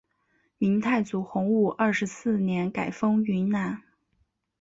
[0.57, 3.83] 明太祖洪武二十四年改封云南。